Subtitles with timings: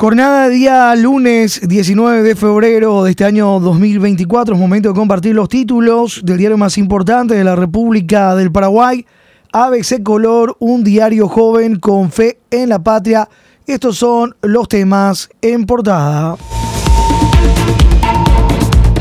[0.00, 4.54] Jornada día lunes 19 de febrero de este año 2024.
[4.54, 9.04] Es momento de compartir los títulos del diario más importante de la República del Paraguay.
[9.52, 13.28] ABC Color, un diario joven con fe en la patria.
[13.66, 16.36] Estos son los temas en portada.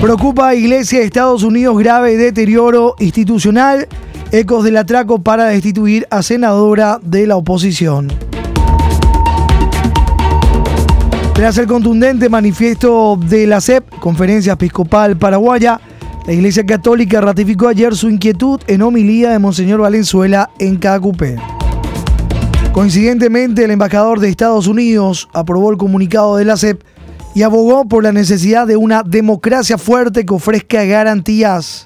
[0.02, 3.88] Preocupa Iglesia de Estados Unidos grave deterioro institucional.
[4.32, 8.07] Ecos del atraco para destituir a senadora de la oposición.
[11.38, 15.79] Tras el contundente manifiesto de la CEP, Conferencia Episcopal Paraguaya,
[16.25, 21.35] la Iglesia Católica ratificó ayer su inquietud en homilía de Monseñor Valenzuela en Cacupé.
[22.71, 26.81] Coincidentemente, el embajador de Estados Unidos aprobó el comunicado de la CEP
[27.35, 31.85] y abogó por la necesidad de una democracia fuerte que ofrezca garantías.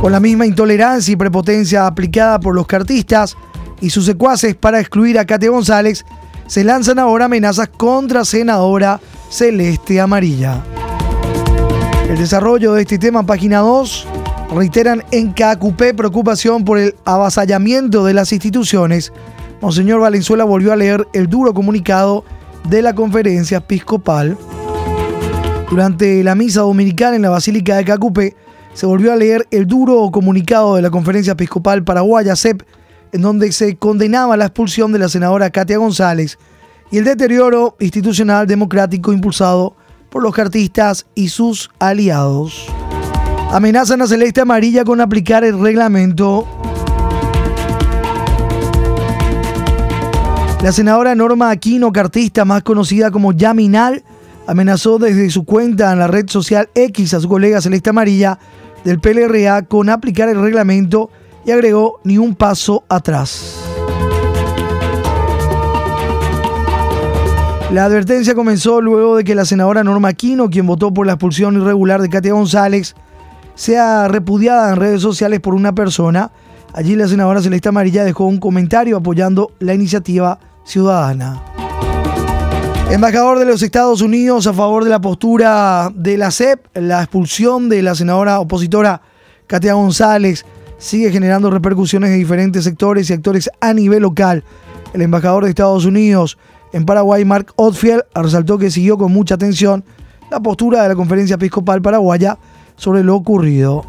[0.00, 3.36] Con la misma intolerancia y prepotencia aplicada por los cartistas
[3.82, 6.06] y sus secuaces para excluir a Cate González,
[6.50, 10.60] se lanzan ahora amenazas contra senadora Celeste Amarilla.
[12.08, 14.08] El desarrollo de este tema, página 2,
[14.56, 19.12] reiteran en KQP preocupación por el avasallamiento de las instituciones.
[19.60, 22.24] Monseñor Valenzuela volvió a leer el duro comunicado
[22.68, 24.36] de la conferencia episcopal.
[25.70, 28.34] Durante la misa dominical en la Basílica de Cacupé,
[28.74, 32.64] se volvió a leer el duro comunicado de la conferencia episcopal paraguaya CEP
[33.12, 36.38] en donde se condenaba la expulsión de la senadora Katia González
[36.90, 39.76] y el deterioro institucional democrático impulsado
[40.10, 42.66] por los cartistas y sus aliados.
[43.52, 46.46] Amenazan a Celeste Amarilla con aplicar el reglamento.
[50.62, 54.04] La senadora Norma Aquino, cartista más conocida como Yaminal,
[54.46, 58.38] amenazó desde su cuenta en la red social X a su colega Celeste Amarilla
[58.84, 61.10] del PLRA con aplicar el reglamento
[61.44, 63.56] y agregó ni un paso atrás.
[67.72, 71.54] La advertencia comenzó luego de que la senadora Norma Aquino, quien votó por la expulsión
[71.54, 72.96] irregular de Katia González,
[73.54, 76.32] sea repudiada en redes sociales por una persona.
[76.72, 81.42] Allí la senadora Celeste Amarilla dejó un comentario apoyando la iniciativa ciudadana.
[82.90, 87.68] Embajador de los Estados Unidos a favor de la postura de la CEP, la expulsión
[87.68, 89.00] de la senadora opositora
[89.46, 90.44] Katia González
[90.80, 94.42] sigue generando repercusiones en diferentes sectores y actores a nivel local.
[94.92, 96.38] El embajador de Estados Unidos
[96.72, 99.84] en Paraguay, Mark Otfield, resaltó que siguió con mucha atención
[100.30, 102.38] la postura de la Conferencia Episcopal Paraguaya
[102.76, 103.84] sobre lo ocurrido.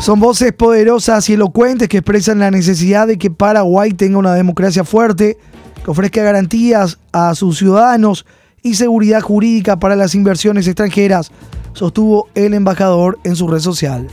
[0.00, 4.82] Son voces poderosas y elocuentes que expresan la necesidad de que Paraguay tenga una democracia
[4.82, 5.36] fuerte,
[5.84, 8.24] que ofrezca garantías a sus ciudadanos
[8.62, 11.30] y seguridad jurídica para las inversiones extranjeras
[11.72, 14.06] sostuvo el embajador en su red social.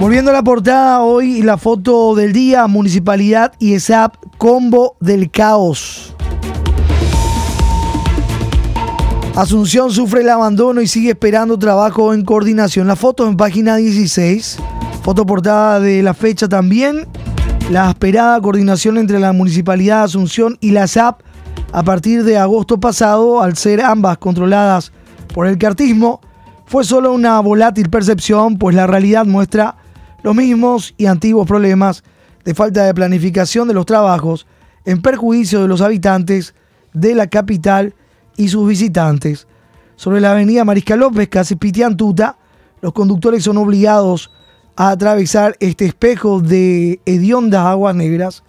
[0.00, 6.16] Volviendo a la portada, hoy la foto del día, Municipalidad y ESAP, combo del caos.
[9.36, 12.86] Asunción sufre el abandono y sigue esperando trabajo en coordinación.
[12.86, 14.58] La foto en página 16,
[15.02, 17.06] foto portada de la fecha también.
[17.70, 21.22] La esperada coordinación entre la Municipalidad de Asunción y la SAP
[21.72, 24.92] a partir de agosto pasado, al ser ambas controladas
[25.32, 26.20] por el cartismo,
[26.66, 29.76] fue solo una volátil percepción, pues la realidad muestra
[30.22, 32.04] los mismos y antiguos problemas
[32.44, 34.46] de falta de planificación de los trabajos
[34.84, 36.54] en perjuicio de los habitantes
[36.92, 37.94] de la capital
[38.36, 39.46] y sus visitantes.
[39.96, 42.36] Sobre la avenida Mariscal López, casi Pitiantuta,
[42.82, 44.30] los conductores son obligados
[44.76, 48.42] a atravesar este espejo de hediondas aguas negras.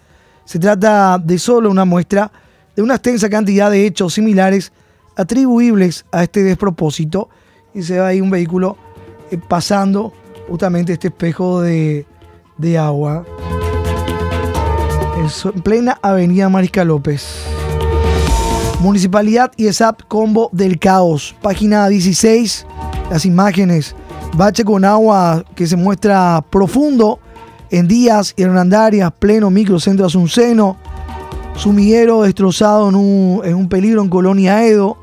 [0.43, 2.31] Se trata de solo una muestra
[2.75, 4.71] de una extensa cantidad de hechos similares
[5.15, 7.29] atribuibles a este despropósito
[7.73, 8.77] y se ve ahí un vehículo
[9.31, 10.13] eh, pasando
[10.47, 12.05] justamente este espejo de,
[12.79, 13.25] agua
[15.17, 17.45] en plena avenida Mariscal López.
[18.79, 21.35] Municipalidad y ESAP Combo del Caos.
[21.41, 22.65] Página 16.
[23.09, 23.95] Las imágenes.
[24.35, 27.19] Bache con agua que se muestra profundo
[27.69, 30.77] en Díaz y Hernandarias, pleno microcentro Asunceno
[31.55, 34.97] sumidero destrozado en un, peligro en Colonia Edo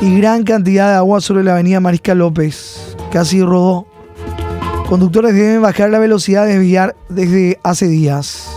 [0.00, 2.96] y gran cantidad de agua sobre la avenida Mariscal López.
[3.10, 3.86] Casi rodó.
[4.88, 8.48] Conductores deben bajar la velocidad de desviar desde hace días.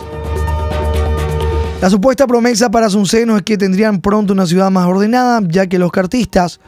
[1.81, 5.79] La supuesta promesa para Asunceno es que tendrían pronto una ciudad más ordenada, ya que
[5.79, 6.59] los cartistas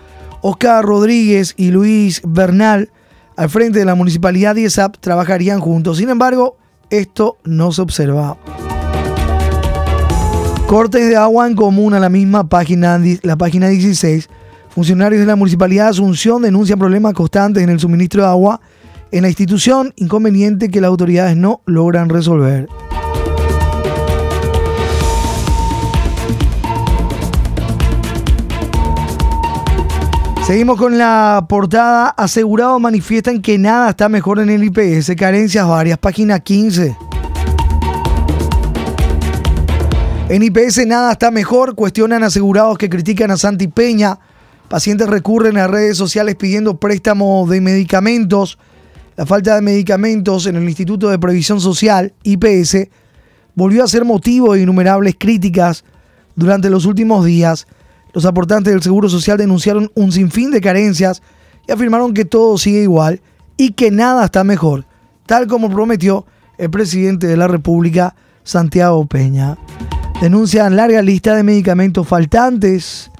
[0.41, 2.91] Oscar Rodríguez y Luis Bernal,
[3.37, 5.99] al frente de la municipalidad de ESAP, trabajarían juntos.
[5.99, 6.57] Sin embargo,
[6.99, 8.37] esto no se observa.
[10.67, 14.29] Cortes de agua en común a la misma página, la página 16.
[14.69, 18.61] Funcionarios de la Municipalidad de Asunción denuncian problemas constantes en el suministro de agua
[19.11, 22.67] en la institución, inconveniente que las autoridades no logran resolver.
[30.45, 32.09] Seguimos con la portada.
[32.09, 35.15] Asegurados manifiestan que nada está mejor en el IPS.
[35.15, 35.97] Carencias varias.
[35.97, 36.97] Página 15.
[40.27, 41.75] En IPS nada está mejor.
[41.75, 44.19] Cuestionan asegurados que critican a Santi Peña.
[44.67, 48.59] Pacientes recurren a redes sociales pidiendo préstamos de medicamentos.
[49.15, 52.89] La falta de medicamentos en el Instituto de Previsión Social, IPS,
[53.55, 55.85] volvió a ser motivo de innumerables críticas
[56.35, 57.65] durante los últimos días.
[58.13, 61.23] Los aportantes del Seguro Social denunciaron un sinfín de carencias
[61.67, 63.21] y afirmaron que todo sigue igual
[63.57, 64.85] y que nada está mejor,
[65.25, 66.25] tal como prometió
[66.57, 69.57] el presidente de la República, Santiago Peña.
[70.21, 73.11] Denuncian larga lista de medicamentos faltantes,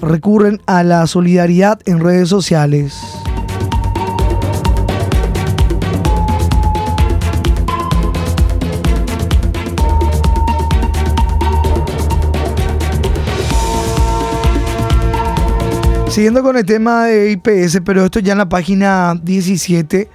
[0.00, 3.17] recurren a la solidaridad en redes sociales.
[16.18, 20.10] Siguiendo con el tema de IPS, pero esto ya en la página 17,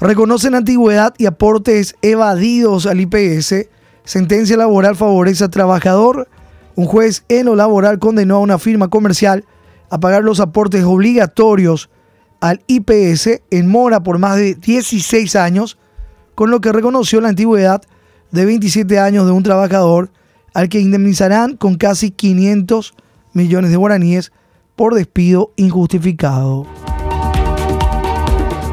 [0.00, 3.68] reconocen antigüedad y aportes evadidos al IPS.
[4.02, 6.26] Sentencia laboral favorece al trabajador.
[6.74, 9.44] Un juez en lo laboral condenó a una firma comercial
[9.90, 11.88] a pagar los aportes obligatorios
[12.40, 15.78] al IPS en mora por más de 16 años,
[16.34, 17.80] con lo que reconoció la antigüedad
[18.32, 20.10] de 27 años de un trabajador
[20.52, 22.94] al que indemnizarán con casi 500
[23.34, 24.32] millones de guaraníes
[24.76, 26.66] por despido injustificado.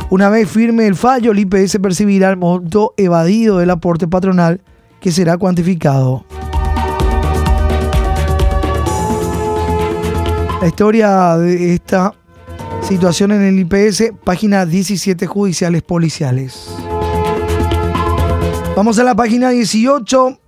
[0.09, 4.62] Una vez firme el fallo, el IPS percibirá el monto evadido del aporte patronal
[5.00, 6.25] que será cuantificado.
[10.62, 12.13] La historia de esta
[12.81, 16.68] situación en el IPS, página 17 judiciales policiales.
[18.75, 20.39] Vamos a la página 18.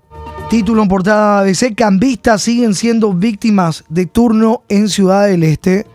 [0.49, 5.87] Título en portada ABC, cambistas siguen siendo víctimas de turno en Ciudad del Este.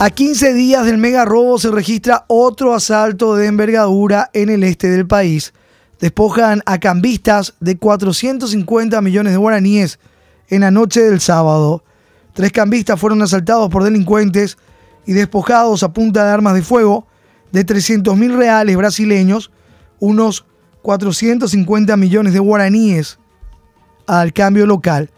[0.00, 4.88] A 15 días del mega robo se registra otro asalto de envergadura en el este
[4.88, 5.52] del país.
[6.00, 9.98] Despojan a cambistas de 450 millones de guaraníes
[10.48, 11.82] en la noche del sábado.
[12.32, 14.56] Tres cambistas fueron asaltados por delincuentes
[15.04, 17.06] y despojados a punta de armas de fuego
[17.50, 19.50] de 300 mil reales brasileños,
[19.98, 20.46] unos
[20.88, 23.18] 450 millones de guaraníes
[24.06, 25.10] al cambio local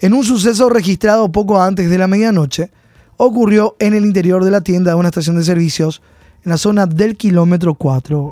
[0.00, 2.70] en un suceso registrado poco antes de la medianoche.
[3.16, 6.02] Ocurrió en el interior de la tienda de una estación de servicios
[6.44, 8.30] en la zona del kilómetro 4.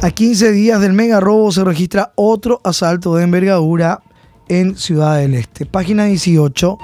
[0.00, 4.00] A 15 días del mega robo se registra otro asalto de envergadura
[4.46, 5.66] en Ciudad del Este.
[5.66, 6.78] Página 18,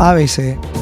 [0.00, 0.81] ABC.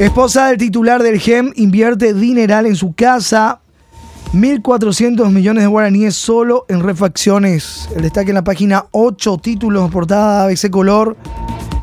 [0.00, 3.60] Esposa del titular del GEM invierte dineral en su casa.
[4.32, 7.86] 1.400 millones de guaraníes solo en refacciones.
[7.94, 11.18] El destaque en la página 8, títulos, portada ABC Color.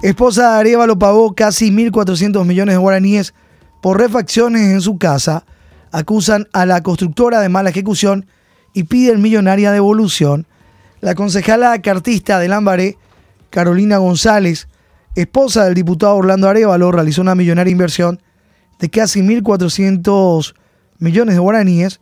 [0.02, 3.36] Esposa de Arevalo pagó casi 1.400 millones de guaraníes
[3.84, 5.46] por refacciones en su casa.
[5.92, 8.26] Acusan a la constructora de mala ejecución
[8.74, 10.48] y piden millonaria devolución.
[11.02, 12.98] La concejala cartista de Lambaré,
[13.52, 14.67] Carolina González,
[15.22, 18.22] esposa del diputado Orlando Arevalo, realizó una millonaria inversión
[18.80, 20.54] de casi 1.400
[21.00, 22.00] millones de guaraníes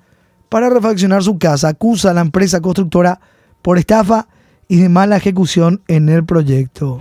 [0.49, 1.69] para refaccionar su casa.
[1.69, 3.21] Acusa a la empresa constructora
[3.61, 4.27] por estafa
[4.67, 6.99] y de mala ejecución en el proyecto.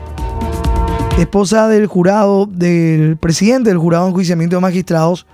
[1.19, 5.27] Esposa del jurado, del presidente del jurado de enjuiciamiento de magistrados,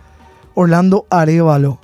[0.54, 1.78] Orlando Arevalo.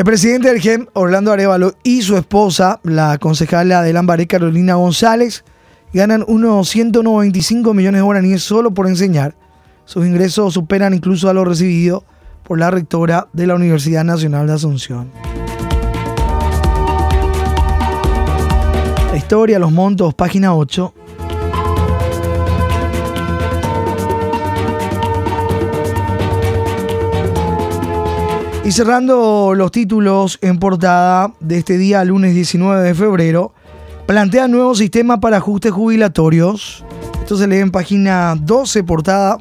[0.00, 5.44] El presidente del GEM, Orlando Arevalo, y su esposa, la concejala de Lambaré, Carolina González,
[5.92, 9.34] ganan unos 195 millones de guaraníes solo por enseñar.
[9.84, 12.04] Sus ingresos superan incluso a los recibidos
[12.44, 15.10] por la rectora de la Universidad Nacional de Asunción.
[19.10, 20.94] La historia, los montos, página 8.
[28.62, 33.54] Y cerrando los títulos en portada de este día, lunes 19 de febrero,
[34.06, 36.84] plantea nuevo sistema para ajustes jubilatorios.
[37.20, 39.38] Esto se lee en página 12, portada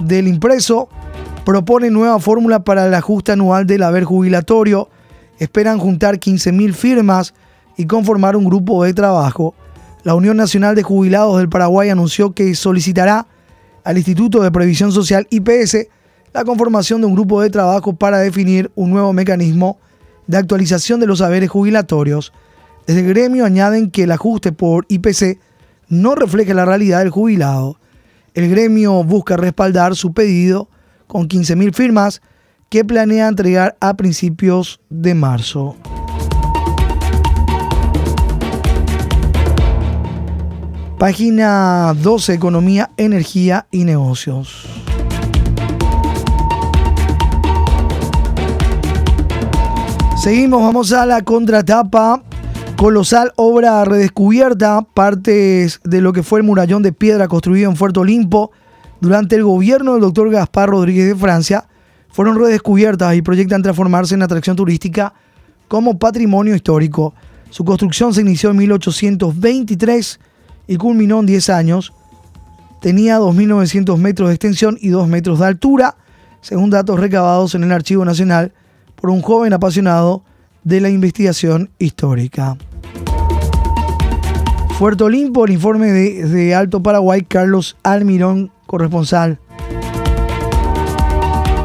[0.00, 0.88] del impreso.
[1.44, 4.88] Propone nueva fórmula para el ajuste anual del haber jubilatorio.
[5.38, 7.34] Esperan juntar 15.000 firmas
[7.76, 9.54] y conformar un grupo de trabajo.
[10.04, 13.26] La Unión Nacional de Jubilados del Paraguay anunció que solicitará
[13.84, 15.88] al Instituto de Previsión Social IPS
[16.34, 19.78] la conformación de un grupo de trabajo para definir un nuevo mecanismo
[20.26, 22.32] de actualización de los saberes jubilatorios.
[22.88, 25.38] Desde el gremio añaden que el ajuste por IPC
[25.88, 27.78] no refleja la realidad del jubilado.
[28.34, 30.68] El gremio busca respaldar su pedido
[31.06, 32.20] con 15.000 firmas
[32.68, 35.76] que planea entregar a principios de marzo.
[40.98, 44.83] Página 12, Economía, Energía y Negocios.
[50.24, 52.22] Seguimos, vamos a la contratapa.
[52.78, 58.00] Colosal obra redescubierta, partes de lo que fue el murallón de piedra construido en Puerto
[58.00, 58.50] Olimpo
[59.02, 61.66] durante el gobierno del doctor Gaspar Rodríguez de Francia,
[62.08, 65.12] fueron redescubiertas y proyectan transformarse en atracción turística
[65.68, 67.12] como patrimonio histórico.
[67.50, 70.20] Su construcción se inició en 1823
[70.68, 71.92] y culminó en 10 años.
[72.80, 75.96] Tenía 2.900 metros de extensión y 2 metros de altura,
[76.40, 78.54] según datos recabados en el Archivo Nacional
[79.04, 80.22] por un joven apasionado
[80.62, 82.56] de la investigación histórica.
[84.78, 89.38] Fuerte Olimpo, el informe de, Alto Paraguay, Carlos Almirón, corresponsal.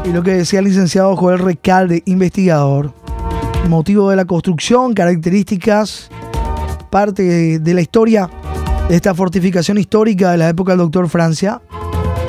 [0.04, 2.92] Y lo que decía el licenciado Joel Recalde, investigador.
[3.70, 6.10] Motivo de la construcción, características,
[6.90, 8.28] parte de la historia
[8.90, 11.62] de esta fortificación histórica de la época del doctor Francia,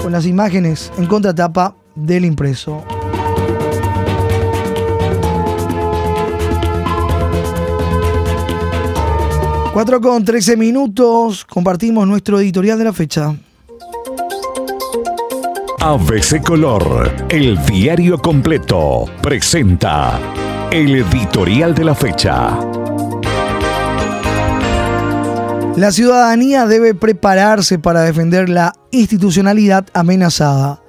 [0.01, 2.81] con las imágenes en contratapa del impreso.
[9.73, 13.33] 4 con 13 minutos, compartimos nuestro editorial de la fecha.
[15.79, 20.19] ABC Color, el diario completo, presenta
[20.71, 22.59] el editorial de la fecha.
[25.77, 30.83] La ciudadanía debe prepararse para defender la institucionalidad amenazada.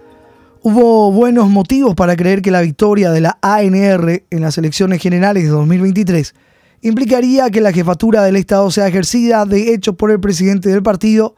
[0.60, 5.44] Hubo buenos motivos para creer que la victoria de la ANR en las elecciones generales
[5.44, 6.34] de 2023
[6.82, 11.36] implicaría que la jefatura del Estado sea ejercida de hecho por el presidente del partido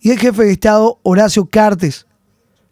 [0.00, 2.06] y el jefe de Estado Horacio Cartes.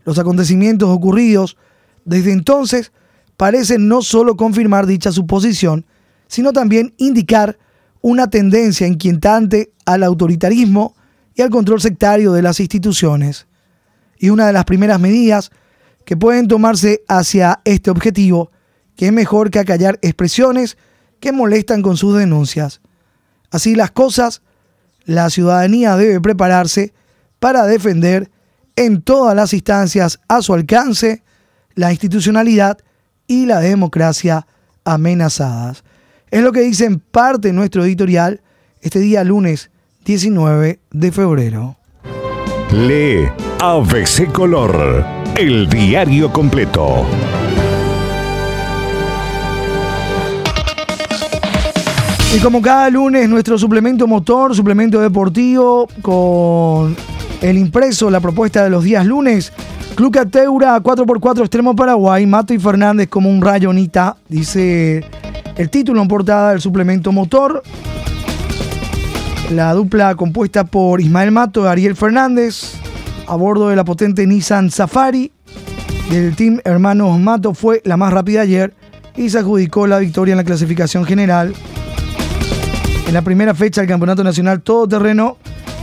[0.05, 1.57] Los acontecimientos ocurridos
[2.05, 2.93] desde entonces
[3.37, 5.85] parecen no solo confirmar dicha suposición,
[6.29, 7.59] sino también indicar
[8.01, 10.95] una tendencia inquietante al autoritarismo
[11.35, 13.47] y al control sectario de las instituciones.
[14.19, 15.51] Y una de las primeras medidas
[16.05, 18.51] que pueden tomarse hacia este objetivo,
[18.97, 20.77] que es mejor que acallar expresiones
[21.23, 22.81] que molestan con sus denuncias.
[23.53, 24.43] Así las cosas,
[25.05, 26.93] la ciudadanía debe prepararse
[27.39, 28.29] para defender
[28.75, 31.23] en todas las instancias a su alcance
[31.75, 32.79] la institucionalidad
[33.29, 34.49] y la democracia
[34.85, 35.85] amenazadas.
[36.31, 38.41] Es lo que dice en parte nuestro editorial
[38.81, 39.71] este día lunes
[40.05, 41.77] 19 de febrero.
[42.73, 43.29] Lee
[43.61, 47.07] ABC Color, el diario completo.
[52.35, 56.97] Y como cada lunes, nuestro suplemento motor, suplemento deportivo, con
[57.43, 59.53] el impreso, la propuesta de los días lunes.
[59.95, 65.05] Club Cateura 4x4 Extremo Paraguay, Mato y Fernández como un rayonita, dice
[65.57, 67.63] el título en portada del suplemento motor.
[69.51, 72.73] La dupla compuesta por Ismael Mato y Ariel Fernández,
[73.27, 75.31] a bordo de la potente Nissan Safari
[76.09, 78.73] del team Hermanos Mato, fue la más rápida ayer
[79.17, 81.53] y se adjudicó la victoria en la clasificación general
[83.13, 85.37] la primera fecha del Campeonato Nacional Todoterreno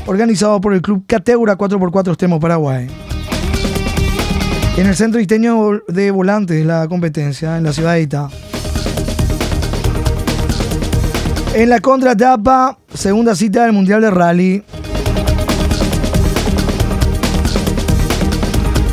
[0.07, 2.87] organizado por el Club Cateura 4x4 Extremo Paraguay.
[4.77, 8.29] En el centro diseño de volantes la competencia en la ciudad de Ita.
[11.53, 14.63] En la contratapa, segunda cita del Mundial de Rally.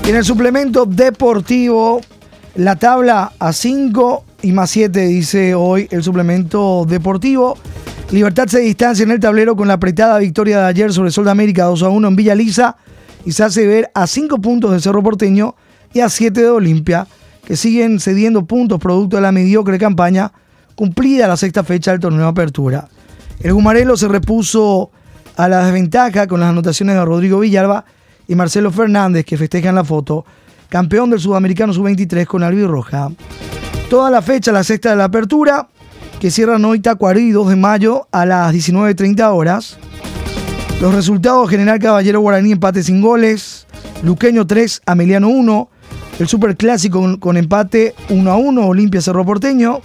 [0.07, 2.03] En el suplemento deportivo,
[2.55, 7.57] la tabla a 5 y más 7 dice hoy el suplemento deportivo.
[8.11, 11.33] Libertad se distancia en el tablero con la apretada victoria de ayer sobre Sol de
[11.33, 12.77] América 2 a 1 en Villa Lisa
[13.25, 15.57] y se hace ver a 5 puntos de Cerro Porteño
[15.93, 17.09] y a 7 de Olimpia,
[17.45, 20.33] que siguen cediendo puntos producto de la mediocre campaña
[20.77, 22.89] cumplida la sexta fecha del torneo de apertura.
[23.41, 24.93] El Gumarelo se repuso
[25.37, 27.85] a la desventaja con las anotaciones de Rodrigo Villalba
[28.29, 30.25] y Marcelo Fernández, que festejan la foto,
[30.69, 33.11] campeón del Sudamericano Sub-23 con Roja.
[33.91, 35.69] Toda la fecha, la sexta de la apertura,
[36.21, 39.77] que cierran hoy Tacuarí 2 de mayo a las 19.30 horas.
[40.81, 43.67] Los resultados, General Caballero Guaraní empate sin goles,
[44.03, 45.71] Luqueño 3, Ameliano 1,
[46.19, 49.81] el Superclásico con, con empate 1 a 1, Olimpia Cerro Porteño,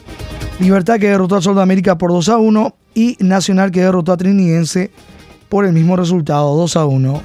[0.59, 4.11] Libertad que derrotó a Sol de América por 2 a 1 y Nacional que derrotó
[4.11, 4.91] a Trinidense
[5.49, 7.21] por el mismo resultado, 2 a 1.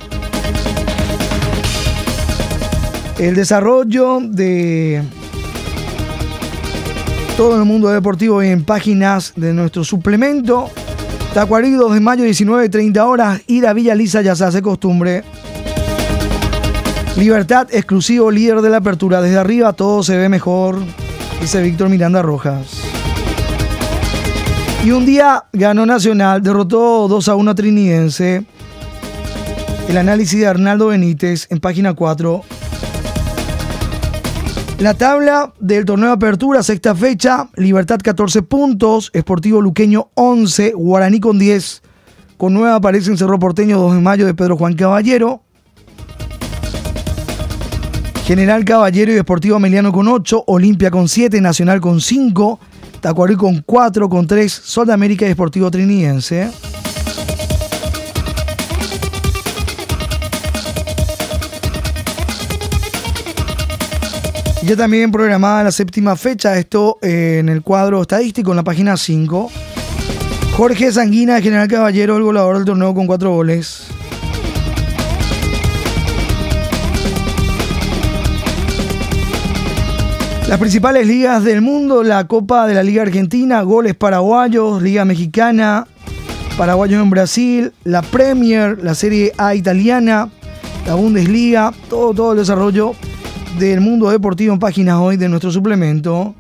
[3.19, 5.03] El desarrollo de
[7.37, 10.71] todo el mundo deportivo en páginas de nuestro suplemento.
[11.35, 13.43] Tacuarí 2 de mayo, 19, 30 horas.
[13.47, 15.23] Ir a Villa Lisa ya se hace costumbre.
[17.19, 19.21] Libertad, exclusivo líder de la apertura.
[19.21, 20.79] Desde arriba todo se ve mejor,
[21.41, 22.81] dice Víctor Miranda Rojas.
[24.83, 28.47] Y un día ganó Nacional, derrotó 2 a 1 a Trinidense.
[29.89, 32.43] El análisis de Arnaldo Benítez en página 4.
[34.79, 41.19] La tabla del torneo de apertura, sexta fecha, Libertad 14 puntos, Esportivo Luqueño 11, Guaraní
[41.19, 41.83] con 10,
[42.37, 45.41] con 9 aparece en Cerro Porteño 2 de mayo de Pedro Juan Caballero,
[48.27, 52.61] General Caballero y Deportivo Ameliano con 8, Olimpia con 7, Nacional con 5,
[53.01, 56.51] Tacuarí con 4, con 3, Sol de América y Deportivo Trinidense.
[64.67, 68.97] Ya también programada la séptima fecha, esto eh, en el cuadro estadístico en la página
[68.97, 69.49] 5.
[70.57, 73.87] Jorge Sanguina, General Caballero, el goleador del torneo con 4 goles.
[80.49, 85.87] Las principales ligas del mundo, la Copa de la Liga Argentina, goles paraguayos, Liga Mexicana,
[86.59, 90.29] paraguayos en Brasil, la Premier, la Serie A italiana,
[90.89, 92.97] la Bundesliga, todo, todo el desarrollo
[93.59, 96.35] del mundo deportivo en páginas hoy de nuestro suplemento.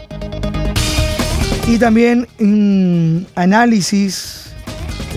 [1.66, 4.50] Y también un análisis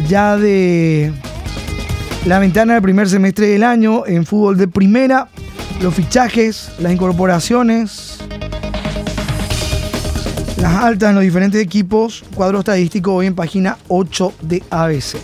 [0.08, 1.12] ya de
[2.26, 5.28] la ventana del primer semestre del año en fútbol de primera,
[5.82, 8.18] los fichajes, las incorporaciones,
[10.58, 15.18] las altas en los diferentes equipos, cuadro estadístico hoy en página 8 de ABC.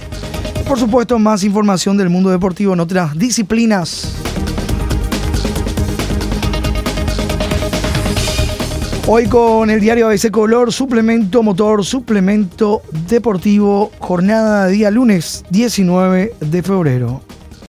[0.67, 4.25] Por supuesto, más información del mundo deportivo en otras disciplinas.
[9.08, 16.34] Hoy con el diario ABC Color, suplemento motor, suplemento deportivo, jornada de día lunes 19
[16.40, 17.22] de febrero.